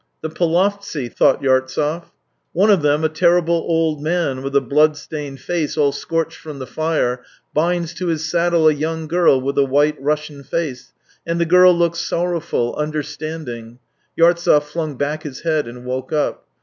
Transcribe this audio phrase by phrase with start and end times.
[0.23, 2.05] "The Polovtsy," thought Yartsev.
[2.53, 6.57] One of them, a terrible old man with a blood stained face all scorched from
[6.57, 7.21] the fire,
[7.53, 10.91] binds to his saddle a young girl with a white Russian face,
[11.23, 13.77] and the girl looks sorrowful, understanding....
[14.17, 16.47] Yartsev flung back his head and woke up.